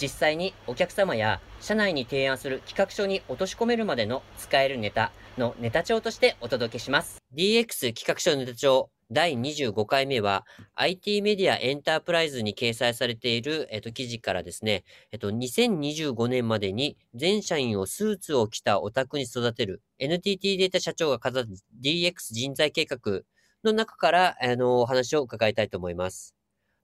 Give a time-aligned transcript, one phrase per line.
[0.00, 7.22] 実際にお客様や社内に提案する企画書に落とし込めるまでの使えるネタのネタ帳としてお届けします。
[7.34, 14.82] DX 企画書ネタ帳第25回目は IT メディアエンタープライズに掲載されている、えっと、記事からですね、
[15.12, 21.48] えっと、2025年までに全社員をスーツを着たオタクに育てる NTT データ社長が飾る
[21.80, 23.22] DX 人材計画
[23.66, 26.35] の中から、あの、お話を伺いたいと思います。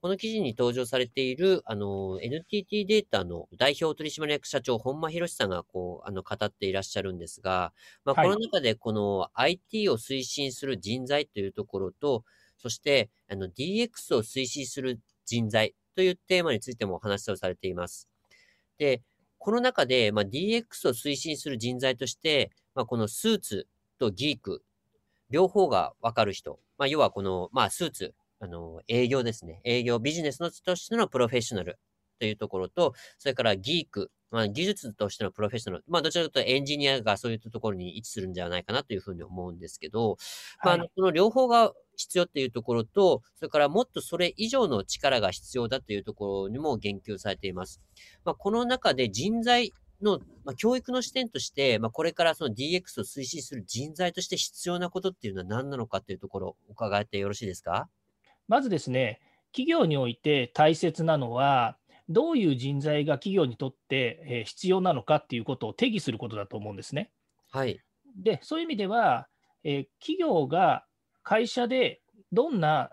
[0.03, 7.71] この記事に登場されている、あの、NTT データの代表取締役社長、本間博さんが、こう、あの、語っていらっしゃるんですが、
[8.03, 12.25] まあ、この中で、この IT を推進する人材というところと、
[12.57, 18.09] そして、あの、DX を推進する人材というテーマについてもお話をされています。
[18.77, 19.03] で、
[19.37, 23.67] この中で、まあ、DX を推進する人材として、まあ、このスーツ
[23.99, 24.65] とギーク、
[25.29, 28.13] 両方がわかる人、まあ、要はこの、まあ、スーツ、
[28.43, 29.61] あの、営業ですね。
[29.63, 31.79] 営業、ビジネスのとしてのプロフェッショナル
[32.19, 40.17] というところと、それからギーク、まあ、技術としてのプロフェッショナル、まあ、どちらかというとエンジニアがそういったところに位置するんじゃないかなというふうに思うんですけど、
[40.57, 47.79] はい、まあ、この両方が必要っていうところと、それからもっとそれ以上の力が必要だというところにも言及されています。
[48.25, 57.87] まあ、この中で人材の、まあ、教育の視点として、まあ、これからその DX を推進する人材として必要なことっていうのは何なのかというところを伺ってよろしいですか？
[58.47, 61.77] まずですね、企業において大切なのは、
[62.09, 67.11] どういう人材が企業にとって必要なのかっていうことを定義することだと思うんですね。
[67.51, 67.79] はい。
[68.15, 69.27] で、そういう意味では、
[69.63, 70.85] え企業が
[71.23, 72.01] 会社で
[72.31, 72.89] どんな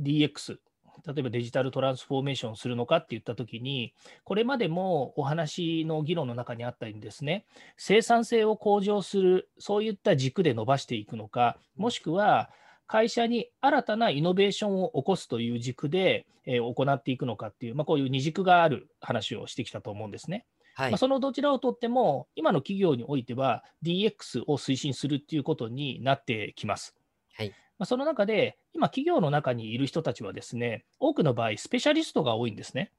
[0.00, 0.58] DX、
[1.06, 3.94] 例えばデジタルトランスフォーメーションをするのかって言ったときに、
[4.24, 12.50] これまでもお話の議論の中にあったようにですね、生産性を向上する、そういった軸で伸ばしていくのか、もしくは、
[12.86, 20.46] 会社に新たなイノベーションを起こすという軸で、えー、行っていくのかっていう、まあ、こういう二軸がある話をしてきたと思うんですね。
[20.74, 26.94] はい、まあ、そのどちらをとっても、今の企業においては DX を推進するっていうことになってきます。
[27.34, 27.48] はい
[27.78, 32.90] まあ、その中で、今、企業の中にいる人たちはですね、多くの場合、スペシャリストが多いんですね。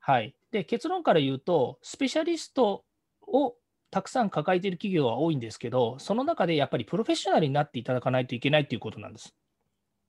[0.00, 2.84] はい、で結論から言うと、スペシャリスト
[3.26, 3.54] を
[3.94, 9.32] たくさん抱えている企業は多いんですけど、その中でやっぱりプロフェッショナルになっていただかないといけないということなんです。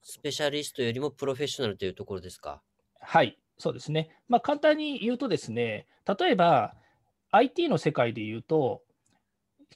[0.01, 2.63] スペシャリストよりもプロフェッショナルというところですか？
[2.99, 4.09] はい、そうですね。
[4.27, 5.85] まあ、簡単に言うとですね、
[6.19, 6.73] 例えば
[7.29, 8.81] IT の世界で言うと、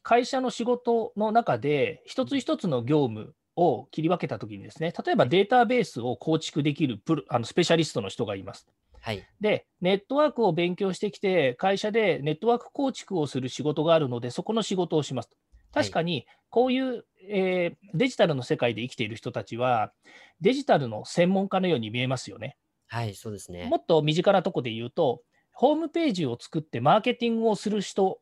[0.02, 8.68] 会社の仕事の中で一つ一つの業務を切り分けたときにですね、例えばデータベースを構築できるプロあのスペシャリストの人がいます。
[9.02, 15.30] はい、で、ネットワークを勉強してきて、会社でネットワーク構築をする仕事があるので、そこの仕事をします。
[15.74, 19.94] 確かに、こういう、えー、デジタルの世界で生きている人たちは、
[20.42, 22.58] デジタルの専門家のように見えますよね。
[22.88, 23.66] はい、そうですね。
[23.66, 25.22] もっと身近なところで言うと、
[25.54, 28.20] ホームページを作ってマーケティングをする人、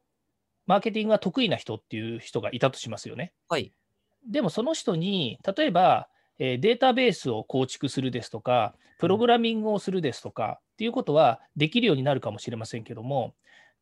[0.65, 3.33] マーケティングが得意な人っていう人がいたとしますよね。
[3.47, 3.73] はい。
[4.29, 6.09] でもその人に、例えば、
[6.39, 13.33] えデータベースを構築するですとか、プログラミングをするですとかっていうことはできるようになるかもしれませんけども、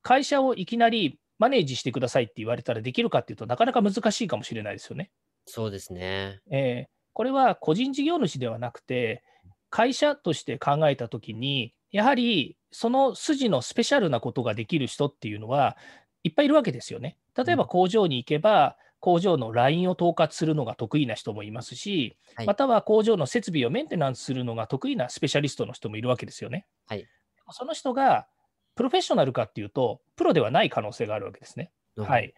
[0.02, 5.12] 会社をいきなりマネージしてくださいって言われたらできるかっていうとなかなか難しいかもしれないですよね。
[5.46, 6.42] そうですね。
[6.50, 9.24] えー、これは個人事業主ではなくて、
[9.70, 15.78] 会社として考えたときに、やはりその筋のスペシャルなことができる人っていうのは
[16.24, 17.18] いっぱいいるわけですよね。
[17.36, 26.66] 例えば工場に行けば、工場のラインを統括するのが得意な人もいますし、はい、または工場の設備をメンテナンスするのが得意なスペシャリストの人もいるわけですよね。
[26.88, 27.08] はい、
[27.52, 28.26] その人が
[28.74, 31.70] プロフェッショナルかっていうと、プロではない可能性があるわけですね。
[31.98, 32.34] はい、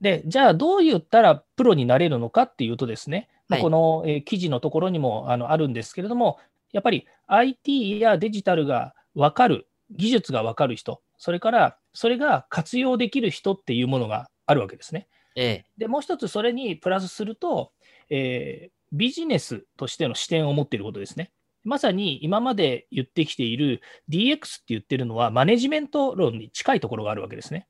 [0.00, 6.38] でじゃあ、どう言ったらプロになれるのかっていうとですね、はい、この、えー、記事のところにもあのあるんですけれども、
[6.72, 15.08] やっぱり IT やデジタルが分かる、技術が分かる人、それからそれが活用できる人っていうものがあるわけですね。
[15.36, 17.70] ええ、でもう一つそれにプラスすると、
[18.10, 21.30] えー、ビジネスとしての視点を持っていることですね。
[21.62, 27.66] まさに今まで言ってきている DX って言ってるのはマネジメント論に近いところがあるわけですね。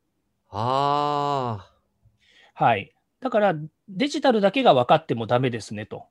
[0.51, 1.67] あ
[2.57, 2.65] あ。
[2.65, 2.93] はい。
[3.21, 3.55] だから
[3.89, 6.05] デジタルだけが分かってもダメですねと。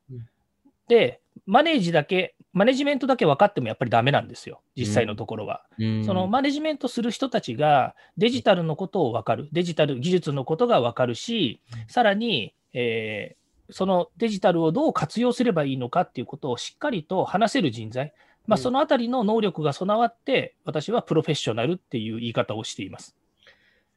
[0.88, 5.66] で、マネージだけ、マネジメントだけ分かってもやっぱりダメなんですよ、実際のところは。
[5.78, 11.60] そのマネジメントする人たちがデジタルのことを分かる、デジタル技術のことが分かるし、
[11.90, 18.14] さらに、えー、そのデジタルをどう活用すればいいのかっていうことをしっかりと話せる人材、
[18.48, 23.18] まあ、そのあたりの能力が備わって、私はプロフェッショナルっていう言い方をしています。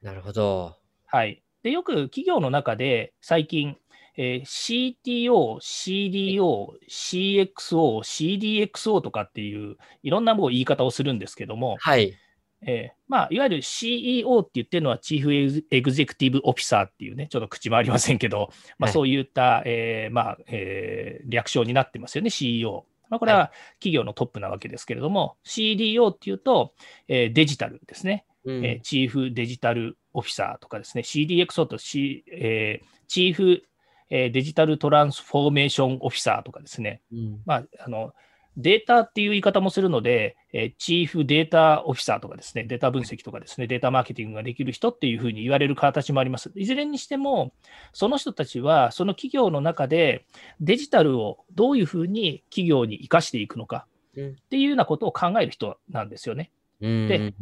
[0.03, 0.77] なるほど。
[1.07, 1.43] はい。
[1.63, 3.77] で、よく企業の中で最近、
[4.19, 12.15] えー、CTO、CDO、CXO、CDXO とかっていういろんなもう言い方をするんですけども、はい。
[12.63, 22.85] えーまあ、いわゆる CEO って言ってるのは、チーフエグゼクティブオフィサーっていうね、ちょっと口もありませんけど、まあ、そういった、はい、えー、まあえー、略称になってますよね、CEO。
[23.09, 26.75] まあ、これは企業のトップなわけですけれども、はい、CDO っていうと、
[27.07, 33.63] えー、デジタルですね、うん、えー、チーフデジタルオフィサーとかですね、CDXO と、C えー、チーフ、
[34.11, 38.13] えー、デジタルトランスフォーメーションオフィサーとかですね、うん、まあ、あの
[38.59, 46.51] データっていう言い方もするので、えー、チーフデータオフィサーとかですね、データ分析とかですね、データマーケティングができる人っていうふうに言われる形もあります。
[46.57, 47.53] いずれにしても、
[47.93, 50.27] その人たちは、その企業の中で
[50.61, 56.51] デジタルをどういうふうに企業に生かしていくのかっていうようなことを考える人なんですよね。
[56.81, 57.33] で、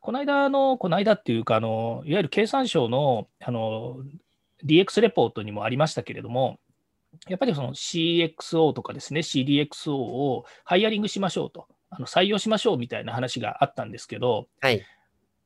[0.00, 3.98] この間の、この間っていうか、あのいわゆる経産省のあの
[4.64, 6.58] DX レポートにもありましたけれども、
[7.28, 14.84] やっぱりその CXO とかですね、CDXO をハイアリングしましょうと、あの採用しましょうみたいな話があったんですけど、はい、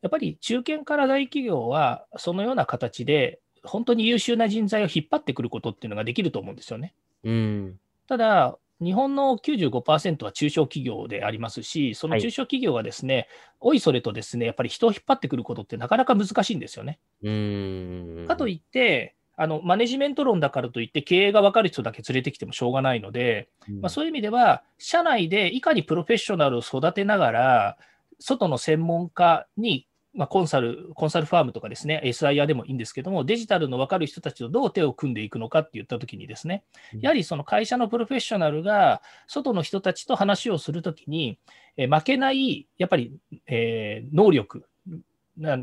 [0.03, 6.95] やっぱり中堅から大企業は、そのような形で、本当に優秀な人材を引っ張ってくることっていうのができると思うんですよね。
[7.25, 13.27] うん、ただ、日本の95%は中小企業でありますし、その中小企業がですね、はい、
[13.61, 17.01] おいそれとですね、やっぱり人を引っ張ってくることってなかなか難しいんですよね。
[17.23, 18.25] うん。
[18.29, 27.79] かといって、あのマネジメント論だからといって経営が分かる人だけ連れてきてもしょうがないので、うん、まあ、そういう意味では、社内でいかにプロフェッショナルを育てながら、
[28.19, 36.65] 外の専門家に、まあ、コンサル、コンサルファームとかですね、SIR でもいいんですけども、デジタルの分かる人たちとどう手を組んでいくのかって言ったときにですね、
[37.01, 41.39] やはりその会社のプロフェッショナルが外の人たちと話をするときに、
[41.77, 43.13] え負けない、やっぱり、
[43.47, 44.65] えー、能力、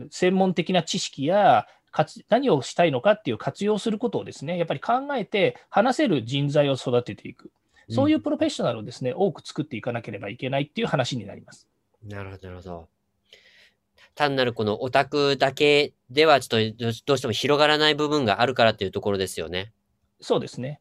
[0.09, 1.67] 専門的な知識や
[2.29, 7.51] 何をしたいのかっていう活用することをですね、やっぱり考えて話せる人材を育てていく。
[7.89, 11.67] そういうプロフェッショナルをですね、多く作っていかなければいけないっていう話になります。
[12.03, 12.87] なるほど、なるほど。
[14.15, 19.71] 単なるこのオタクだけではちょっとどうしても広がらない部分があるからっていうところですよね。
[20.21, 20.79] そうですね。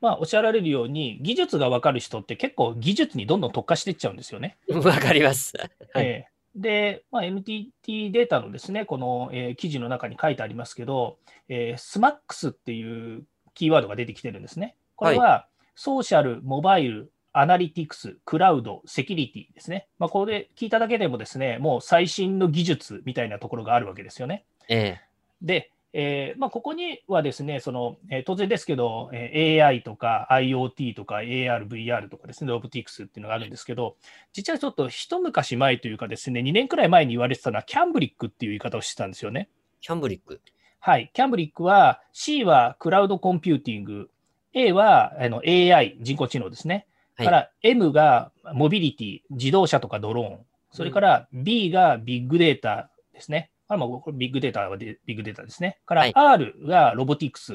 [0.00, 4.58] まあ、おっしゃられるように、技術が分かる人って結構技術にどんどん特化していっちゃうんですよね。
[4.68, 5.56] わかります。
[5.94, 11.16] はい、えで、まあ、NTT データのですね、この、えー、記事の中に書いてありますけど、
[11.48, 14.76] えー、SMAX っていうキーワードが出てきてるんですね。
[14.94, 19.88] これは、はい、ソーシャル、モバイル、アナリティクス、クラウド、セキュリティですね。
[19.98, 24.44] まあ、これ聞いただけでもですね、もう最新の技術みたいなところがあるわけですよね。
[24.68, 25.00] ええ、
[25.42, 33.96] で、えーまあ、ここにはですね、そのえー、当然ですけど、えー、AI とか IoT とか AR、VR とかですね、ロボティクスっていうのがあるんですけど、
[34.32, 39.48] 実はちょっと一昔前というかですね、2年くらい前に言われてたのは、キャンブリックっていう言い方をしてたんですよね。
[39.80, 40.40] キャンブリック
[40.78, 44.10] はい、キャンブリックは C はクラウドコンピューティング、
[44.52, 46.86] A はあの AI、人工知能ですね。
[47.16, 50.38] はい、から M がモビリティ、自動車とかドローン、
[50.72, 53.50] それから B がビッグデータですね。
[53.68, 55.78] あまあ、これビッグデータはビッグデータですね。
[55.86, 57.54] から、はい、R がロボティクス、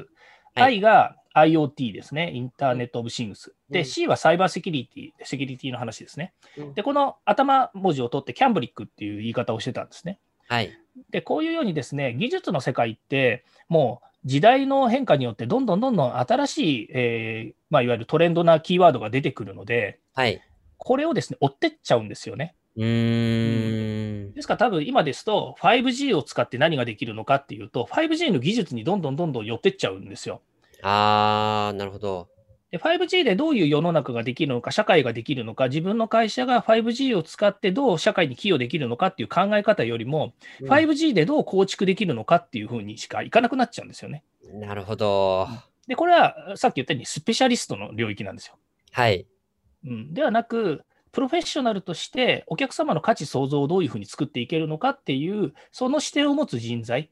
[0.56, 3.54] はい、I が IoT ですね、 Internet of Things。
[3.70, 6.34] で、C はサイバーセキュリティ、セキュリティの話ですね。
[6.76, 10.20] で、この頭文字を取って、 CAMBRIC っていう言い方をしてたんですね。
[10.48, 10.72] はい。
[11.12, 20.42] で、こういうようにですね、技術の世界って、もう時代の変化によって、どんどんどんどん新しい、えーまあ、いわゆるトレンドなキーワードが出てくるので、はい、
[20.78, 22.56] これをですね、追ってっちゃうんですよね。
[22.76, 30.42] うん、ですから多分今ですと 5G を使って何ができるのかっていうと 5G の技術にどんどんどんどん寄ってっちゃうんですよ。
[30.82, 32.30] あー、なるほど。
[32.72, 44.24] で 5G でどういう世の中ができるのか、社会ができるのか、自分の会社が 5G を使ってどう社会に寄与できるのかっていう考え方よりも、うん、5G でどう構築できるのかっていうふうにしかいかなくなっちゃうんですよね。
[44.54, 45.48] なるほど。
[45.88, 48.56] で、これはさっき言ったようにスペシャリストの領域なんですよ。
[48.92, 49.26] はい。
[49.86, 57.10] うん、ではなく、プロフェッショナルとしてお客様の価値創造をどういうふうに作っていけるのかっていう、その視点を持つ人材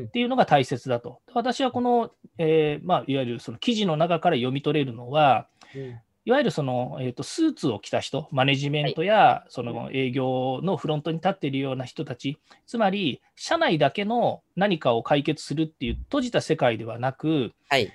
[0.00, 1.20] っていうのが大切だと。
[1.28, 17.92] うん、私はこの、えーまあ、いわゆるその記事の中から読み取れるのは、うん、いわゆるその、えーと、スーツを着た人、マネジメントやその営業のフロントに立っているような人たち、つまり社内だけの何かを解決するっていう閉じた世界ではなく、はい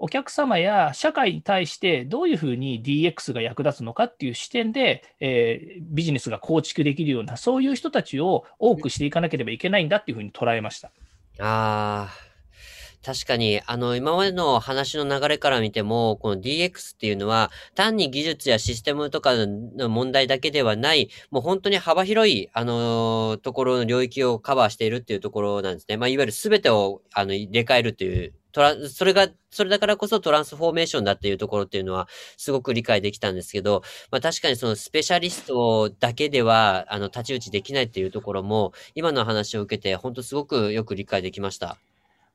[0.00, 10.92] お客様や社会に対してどういうふうに DX が役立つのかっていう視点で、えー、ビジネスが構築できるような、そういう人たちを多くしていかなければいけないんだっていうふうに捉えました。
[11.38, 12.28] ああ。
[13.04, 25.96] 確かに、あの、今までの話の流れから見ても、この DX っていうのは、単に技術やシステムとかの問題だけではない、もう本当に幅広い、あのところの領域をカバーしているっていうところなんですね。
[25.96, 41.76] まあ、いわゆる全てを、あの、入れ替えるというトラそれが、それだからこそトランスフォーメーションだっていうところっていうのは、すごく理解できたんですけど、まあ確かにそのスペシャリストだけでは、あの、太刀打ちできないっていうところも、今の話を受けて、本当すごくよく理解できました。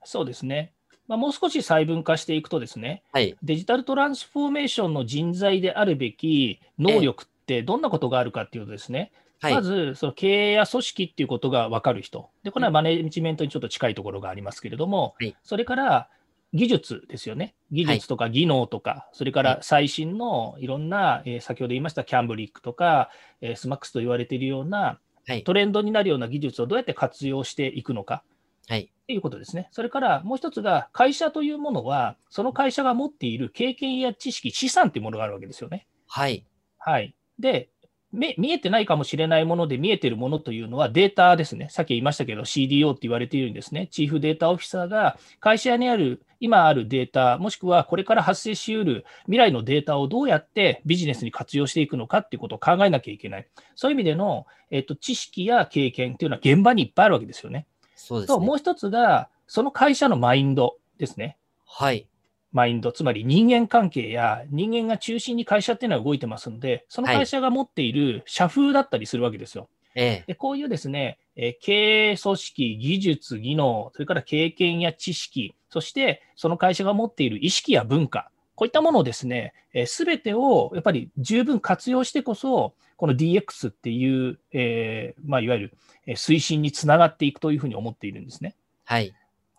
[0.06, 0.72] そうですね。
[1.10, 9.12] まあ、もう少し細分化していくとですね、はい、デジタルトランスフォーメーションの人材であるべき能力ってどんなことがあるかっていうとですね、
[9.44, 16.10] はい、まずその経営や組織っていうことが分かる人で、これはマネジメントにちょっと近いところがありますけれども、はい、それから
[16.54, 17.56] 技術ですよね。
[17.72, 23.10] 技術とか技能とか、はい、それから最新のいろんな、えー、先ほど言いましたキャンブリックとか、
[23.42, 25.00] えー、スマックスと言われているような、
[25.46, 28.24] トレンドになるような技術をどうやって活用していくのか。
[28.68, 28.82] はい。
[28.82, 29.68] っていうことですね。
[29.72, 35.88] それからもう一つが、会社というものは、その会社が持っている経験や知識、資産というものがあるわけですよね。
[36.08, 36.46] はい。
[36.78, 37.16] はい。
[37.40, 37.70] で、
[38.13, 41.67] 見えてないかもしれないもので見えてるものというのはデータですね。
[41.72, 43.88] さっき言いましたけど CDO って言われているんですね。
[43.91, 53.48] チーフデータオフィサーが会社にある今あるデータ、もしくはこれから発生しうる未来のデータをどうやってビジネスに活用していくのかっていうことを考えなきゃいけない。
[53.75, 57.65] そういう意味での、えっと、知識や経験っていうのは現場にいっぱいあるわけですよね。
[57.96, 58.36] そうですね。
[58.36, 61.38] ともう一つが、その会社のマインドですね。
[61.65, 62.08] はい。
[62.53, 69.67] マインド、つまり人間関係や人間が中心に会社っていうのは動いてますので、その会社が持っている社風だったりするわけですよ。
[69.95, 79.53] はい、でこういうですね、え経営組織、技術、技能、それから経験や知識、そしてその会社が持っている意識や文化、こういったものをですね、
[79.88, 85.74] す、べ、てをやっぱり十分活用してこそ、この DX っていう、えーまあ、いわゆる
[86.10, 88.55] 推進につながっていくというふうに思っているんですね。
[88.86, 89.13] はい。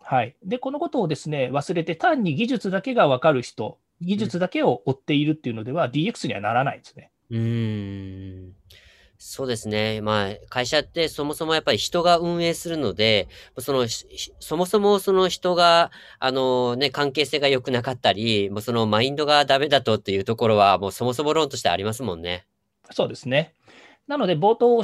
[0.05, 0.37] はい。
[0.45, 7.11] で、このことをですね、忘れて単に技術だけが分かる人、技術だけを追っているっていうのでは、うん、DX にはならないですね。
[7.31, 8.53] うん。
[9.17, 10.03] そうですね。
[10.03, 13.87] まあ、会社ってそもそもやっぱり人が運営するので、その、
[14.41, 22.45] そもそもその人が、あのね、関係性が良くなかったり、もうそのマインドがダメだとっていうところは、もうそもそも論としてありますもんね。
[22.91, 23.55] そうですね。
[24.07, 24.83] なので、冒頭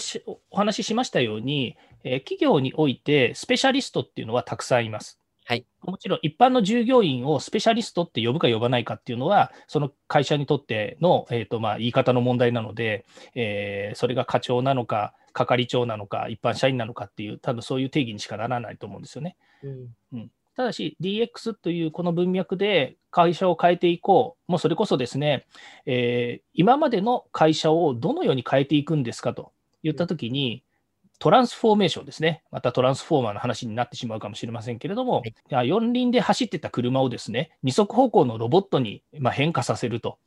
[0.51, 5.21] お話ししましたように、えー、企業においてスペシャリストっていうのはたくさんいます。
[5.45, 19.37] はい、もちろん一般の従業員をスペシャリストって呼ぶか呼ばないかっていうのは、その会社にとっての、えーとまあ、言い方の問題なので、えー、それが課長なのか、係長なのか、一般社員なのかっていう、多分そういう定義にしかならないと思うんですよね。
[19.63, 25.47] うん、うん、ただし、DX というこの文脈で会社を変えていこう、もうそれこそですね、
[25.87, 29.53] えー、今までの会社をどのように変えていくんですかと
[29.83, 30.63] 言ったときに、
[31.19, 32.43] トランスフォーメーションですね。
[32.51, 40.19] またトランスフォーマーの話になってしまうかもしれませんけれども、はい、四輪で走ってた車をですね、二足歩行のロボットにま変化させると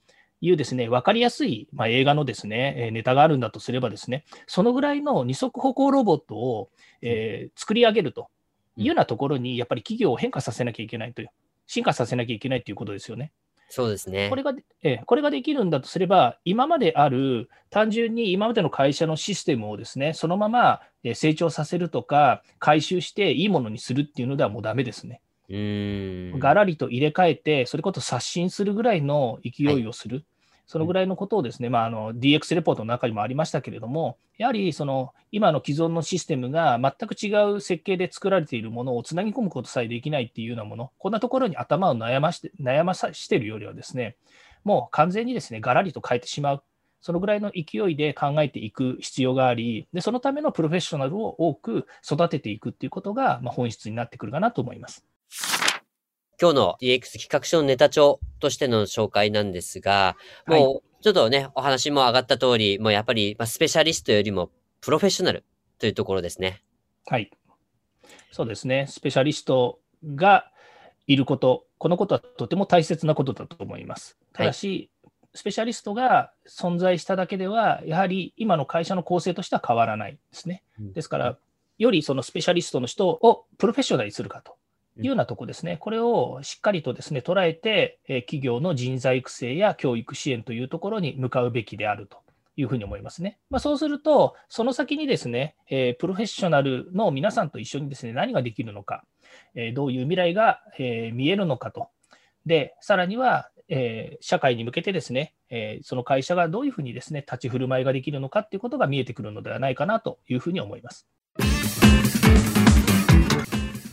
[0.41, 6.69] いうですね、分かりやすい、ま映画のですね、ネタがあるんだとすればですね、そのぐらいの二足歩行ロボットを、
[7.03, 8.29] えー、作り上げると
[8.77, 11.29] いうようなところに、やっぱり企業を変化させなきゃいけないという、
[11.67, 13.31] 進化させなきゃいけないということですよね。
[13.69, 14.29] そうですね。
[14.29, 14.53] これが、
[14.83, 20.81] えこれができるんだとすれば、今まである、単純に今までの会社のシステムをですね、そのまま
[21.15, 25.21] 成長させるとか、回収していいものにするっていうのではもうだめですね。
[25.49, 30.17] うんがらりと入れ替えて、それこそ刷新するぐらいの勢いをする。
[30.17, 30.25] はい
[30.65, 44.15] そのぐらいのことをですね、まあ、あの DX レポートの中にもありましたけれども、やはりその今の既存のシステムが全く違う設計で作られているものをつなぎ込むことさえできないっていうようなもの、こんなところに頭を悩まして悩まさしているよりはですね、
[44.63, 46.63] もう完全にですね、がらりと変えてしまう。
[47.01, 55.05] そのぐらいの勢いで考えていく必要があり、でそのためのプロフェッショナルを多く育てていくっていうことが、まあ、本質になってくるかなと思います。
[56.43, 65.45] 今日の DX 企画書のネタ帳としての紹介なんですが、もうちょっとね、お話も上がった通り、もうやっぱり、まあ、スペシャリストよりもプロフェッショナル
[65.79, 66.61] というところですね。
[67.05, 67.31] はい。
[68.33, 68.87] そうですね。
[68.89, 69.79] スペシャリスト
[70.15, 70.51] が
[71.07, 74.17] いること、このことはとても大切なことだと思います。
[74.33, 80.61] ただし、はい、スペシャリストが存在しただけでは、やはり今の会社の構成としては変わらないですね。
[80.77, 81.37] ですから、
[81.77, 84.57] よりそのスペシャリストの人をプロフェッショナルにするかと
[84.99, 92.17] いうようなとこですね、これをしっかりとですね捉えて、え企業の人材育成や教育支援というところに向かうべきであると
[92.55, 93.39] いうふうに思いますね。
[93.49, 99.03] まあ、そうすると、その先にですね、えプロフェッショナルの皆さんと一緒にですね何ができるのか、
[99.55, 101.89] えどういう未来が、え見えるのかと
[102.45, 111.07] で、さらには、え社会に向けてですね、えその会社がどういうふうにですね、立ち振る舞いができるのかっていうことが見えてくるのではないかなというふうに思います。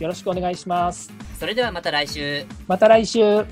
[0.00, 1.12] よろしくお願いします。
[1.38, 2.44] それではまた来週。
[2.66, 3.44] また来週